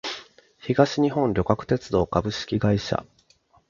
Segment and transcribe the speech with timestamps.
[0.59, 3.05] 東日本旅客鉄道株式会社